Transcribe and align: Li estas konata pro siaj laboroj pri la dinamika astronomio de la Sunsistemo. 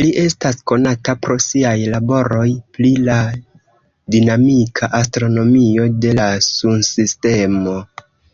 Li 0.00 0.04
estas 0.24 0.58
konata 0.70 1.14
pro 1.26 1.36
siaj 1.44 1.72
laboroj 1.94 2.44
pri 2.78 2.90
la 3.08 3.16
dinamika 4.16 4.90
astronomio 5.00 5.88
de 6.06 6.14
la 6.20 6.28
Sunsistemo. 6.52 7.76